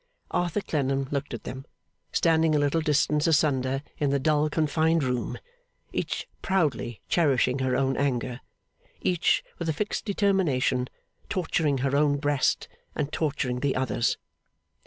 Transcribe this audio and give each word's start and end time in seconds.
Arthur 0.31 0.61
Clennam 0.61 1.07
looked 1.11 1.31
at 1.31 1.43
them, 1.43 1.63
standing 2.11 2.55
a 2.55 2.57
little 2.57 2.81
distance 2.81 3.27
asunder 3.27 3.83
in 3.99 4.09
the 4.09 4.17
dull 4.17 4.49
confined 4.49 5.03
room, 5.03 5.37
each 5.93 6.27
proudly 6.41 6.99
cherishing 7.07 7.59
her 7.59 7.75
own 7.75 7.95
anger; 7.95 8.41
each, 9.03 9.43
with 9.59 9.69
a 9.69 9.73
fixed 9.73 10.03
determination, 10.03 10.87
torturing 11.29 11.77
her 11.85 11.95
own 11.95 12.17
breast, 12.17 12.67
and 12.95 13.11
torturing 13.13 13.59
the 13.59 13.75
other's. 13.75 14.17